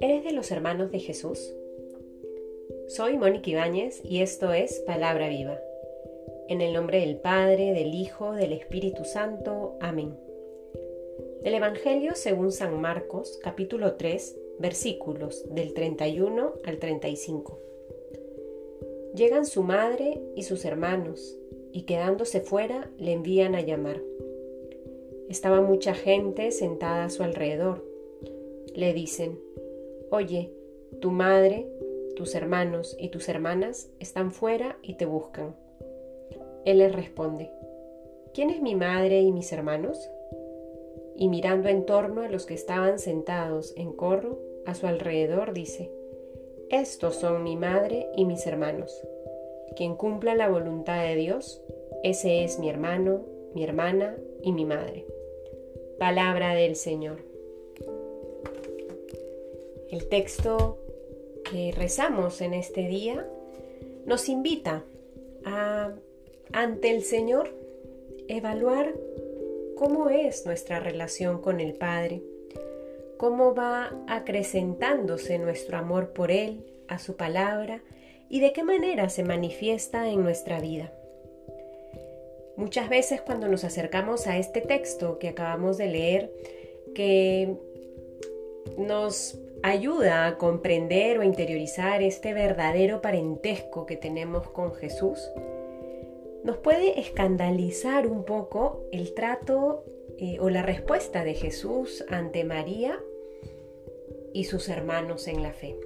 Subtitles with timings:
[0.00, 1.54] ¿Eres de los hermanos de Jesús?
[2.86, 5.60] Soy Mónica Ibáñez y esto es Palabra Viva.
[6.48, 9.76] En el nombre del Padre, del Hijo, del Espíritu Santo.
[9.80, 10.16] Amén.
[11.42, 17.58] Del Evangelio según San Marcos, capítulo 3, versículos del 31 al 35.
[19.14, 21.39] Llegan su madre y sus hermanos,
[21.72, 24.00] y quedándose fuera le envían a llamar.
[25.28, 27.84] Estaba mucha gente sentada a su alrededor.
[28.74, 29.38] Le dicen,
[30.10, 30.50] Oye,
[31.00, 31.68] tu madre,
[32.16, 35.54] tus hermanos y tus hermanas están fuera y te buscan.
[36.64, 37.50] Él les responde,
[38.34, 40.10] ¿quién es mi madre y mis hermanos?
[41.16, 45.90] Y mirando en torno a los que estaban sentados en corro a su alrededor, dice,
[46.70, 49.00] Estos son mi madre y mis hermanos.
[49.76, 51.62] Quien cumpla la voluntad de Dios,
[52.02, 53.24] ese es mi hermano,
[53.54, 55.06] mi hermana y mi madre.
[55.98, 57.18] Palabra del Señor.
[59.90, 60.78] El texto
[61.50, 63.28] que rezamos en este día
[64.06, 64.84] nos invita
[65.44, 65.92] a,
[66.52, 67.50] ante el Señor,
[68.28, 68.94] evaluar
[69.76, 72.22] cómo es nuestra relación con el Padre,
[73.16, 77.82] cómo va acrecentándose nuestro amor por Él, a su palabra,
[78.30, 80.92] y de qué manera se manifiesta en nuestra vida.
[82.56, 86.32] Muchas veces cuando nos acercamos a este texto que acabamos de leer,
[86.94, 87.56] que
[88.78, 95.18] nos ayuda a comprender o interiorizar este verdadero parentesco que tenemos con Jesús,
[96.44, 99.84] nos puede escandalizar un poco el trato
[100.18, 102.98] eh, o la respuesta de Jesús ante María
[104.32, 105.76] y sus hermanos en la fe.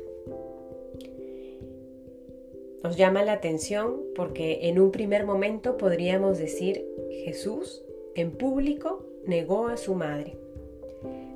[2.85, 6.87] Nos llama la atención porque en un primer momento podríamos decir
[7.25, 7.83] Jesús
[8.15, 10.37] en público negó a su madre.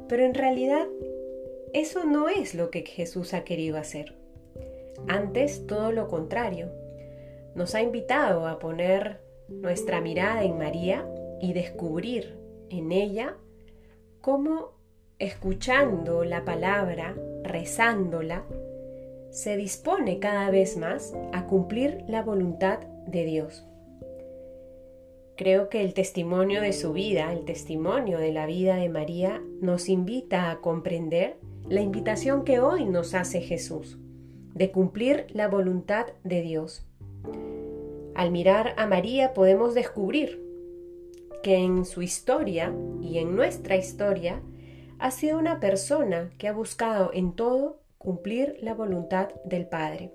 [0.09, 0.87] Pero en realidad
[1.73, 4.15] eso no es lo que Jesús ha querido hacer.
[5.07, 6.71] Antes, todo lo contrario.
[7.55, 11.09] Nos ha invitado a poner nuestra mirada en María
[11.41, 12.37] y descubrir
[12.69, 13.39] en ella
[14.21, 14.73] cómo
[15.19, 18.45] escuchando la palabra, rezándola,
[19.31, 23.65] se dispone cada vez más a cumplir la voluntad de Dios.
[25.37, 29.89] Creo que el testimonio de su vida, el testimonio de la vida de María, nos
[29.89, 31.37] invita a comprender
[31.69, 33.99] la invitación que hoy nos hace Jesús,
[34.55, 36.85] de cumplir la voluntad de Dios.
[38.15, 40.43] Al mirar a María podemos descubrir
[41.45, 44.43] que en su historia y en nuestra historia
[44.99, 50.11] ha sido una persona que ha buscado en todo cumplir la voluntad del Padre.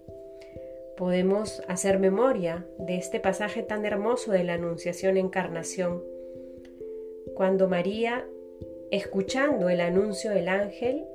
[0.98, 6.04] Podemos hacer memoria de este pasaje tan hermoso de la Anunciación Encarnación,
[7.36, 8.26] cuando María,
[8.92, 11.06] escuchando el anuncio del ángel,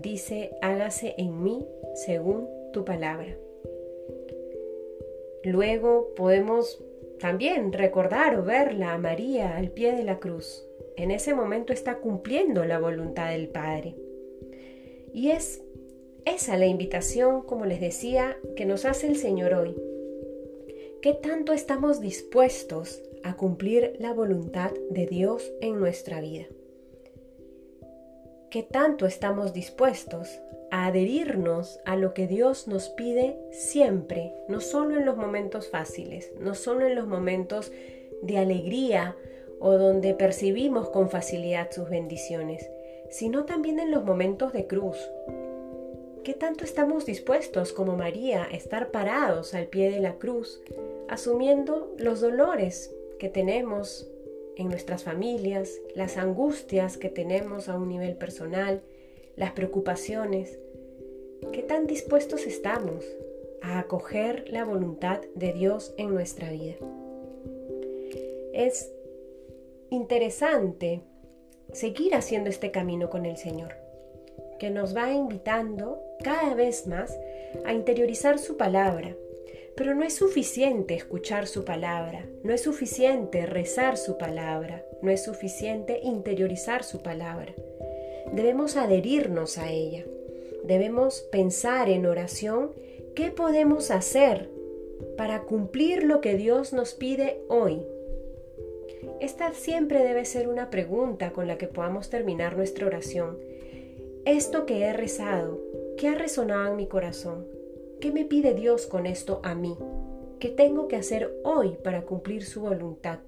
[0.00, 3.36] dice, hágase en mí según tu palabra.
[5.42, 6.82] Luego podemos
[7.18, 10.66] también recordar o verla a María al pie de la cruz.
[10.96, 13.96] En ese momento está cumpliendo la voluntad del Padre.
[15.12, 15.62] Y es
[16.26, 19.74] esa la invitación, como les decía, que nos hace el Señor hoy.
[21.00, 26.46] ¿Qué tanto estamos dispuestos a cumplir la voluntad de Dios en nuestra vida?
[28.56, 34.96] qué tanto estamos dispuestos a adherirnos a lo que Dios nos pide siempre, no solo
[34.96, 37.70] en los momentos fáciles, no solo en los momentos
[38.22, 39.14] de alegría
[39.60, 42.70] o donde percibimos con facilidad sus bendiciones,
[43.10, 44.96] sino también en los momentos de cruz.
[46.26, 50.60] ¿Qué tanto estamos dispuestos como María a estar parados al pie de la cruz,
[51.06, 54.10] asumiendo los dolores que tenemos
[54.56, 58.82] en nuestras familias, las angustias que tenemos a un nivel personal,
[59.36, 60.58] las preocupaciones.
[61.52, 63.04] ¿Qué tan dispuestos estamos
[63.62, 66.74] a acoger la voluntad de Dios en nuestra vida?
[68.52, 68.90] Es
[69.90, 71.02] interesante
[71.72, 73.85] seguir haciendo este camino con el Señor,
[74.58, 77.16] que nos va invitando cada vez más
[77.64, 79.14] a interiorizar su palabra,
[79.76, 85.24] pero no es suficiente escuchar su palabra, no es suficiente rezar su palabra, no es
[85.24, 87.54] suficiente interiorizar su palabra.
[88.32, 90.04] Debemos adherirnos a ella.
[90.64, 92.72] Debemos pensar en oración
[93.14, 94.50] qué podemos hacer
[95.16, 97.82] para cumplir lo que Dios nos pide hoy.
[99.20, 103.38] Esta siempre debe ser una pregunta con la que podamos terminar nuestra oración.
[104.26, 105.58] Esto que he rezado,
[105.96, 107.46] ¿qué ha resonado en mi corazón?
[108.00, 109.78] ¿Qué me pide Dios con esto a mí?
[110.40, 113.20] ¿Qué tengo que hacer hoy para cumplir su voluntad?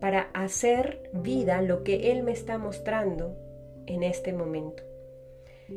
[0.00, 3.36] para hacer vida lo que Él me está mostrando
[3.86, 4.82] en este momento.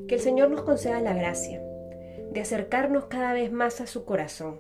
[0.07, 1.61] Que el Señor nos conceda la gracia
[2.31, 4.59] de acercarnos cada vez más a su corazón,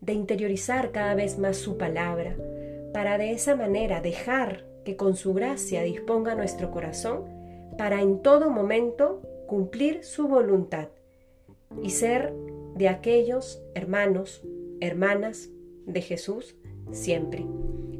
[0.00, 2.36] de interiorizar cada vez más su palabra,
[2.92, 7.24] para de esa manera dejar que con su gracia disponga nuestro corazón
[7.78, 10.88] para en todo momento cumplir su voluntad
[11.82, 12.32] y ser
[12.74, 14.42] de aquellos hermanos,
[14.80, 15.50] hermanas
[15.86, 16.56] de Jesús
[16.92, 17.46] siempre.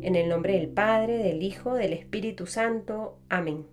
[0.02, 3.18] En el nombre del Padre, del Hijo, del Espíritu Santo.
[3.28, 3.66] Amén.